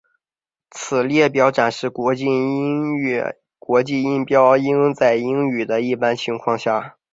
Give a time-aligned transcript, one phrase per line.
[0.71, 3.05] 此列表展示国际音
[4.25, 6.57] 标应用在英语的一般情况。